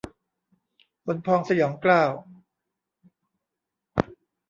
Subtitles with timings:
[1.05, 2.03] ขนพองสยองเกล้า